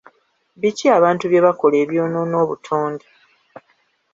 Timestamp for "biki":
0.59-0.85